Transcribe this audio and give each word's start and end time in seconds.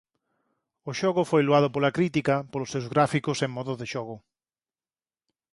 O 0.89 0.91
xogo 0.99 1.21
foi 1.31 1.41
loado 1.47 1.69
pola 1.75 1.95
crítica 1.97 2.35
polos 2.51 2.71
seus 2.73 2.87
gráficos 2.93 3.37
e 3.45 3.47
modo 3.55 3.73
de 3.81 3.85
xogo. 3.93 4.15